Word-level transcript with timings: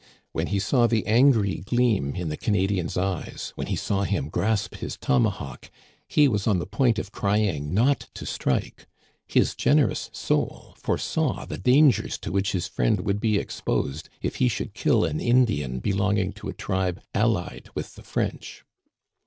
When 0.31 0.47
he 0.47 0.57
saw 0.57 0.87
the 0.87 1.05
angry 1.05 1.57
gleam 1.57 2.15
in 2.15 2.29
the 2.29 2.35
Canadi 2.35 2.79
an's 2.79 2.97
eyes, 2.97 3.51
when 3.53 3.67
he 3.67 3.75
saw 3.75 4.01
him 4.01 4.29
grasp 4.29 4.77
his 4.77 4.97
tomahawk, 4.97 5.69
he 6.07 6.27
was 6.27 6.47
on 6.47 6.57
the 6.57 6.65
point 6.65 6.97
of 6.97 7.11
crying 7.11 7.71
not 7.71 8.09
to 8.15 8.25
strike. 8.25 8.87
His 9.27 9.53
generous 9.53 10.09
soul 10.11 10.73
foresaw 10.75 11.45
the 11.45 11.59
dangers 11.59 12.17
to 12.21 12.31
which 12.31 12.53
his 12.53 12.67
friend 12.67 13.01
would 13.01 13.19
be 13.21 13.39
ex 13.39 13.61
posed 13.61 14.09
if 14.23 14.37
he 14.37 14.47
should 14.47 14.73
kill 14.73 15.05
an 15.05 15.19
Indian 15.19 15.77
belonging 15.77 16.33
to 16.33 16.49
a 16.49 16.53
tribe 16.53 16.99
allied 17.13 17.69
with 17.75 17.93
the 17.93 18.01
French. 18.01 18.63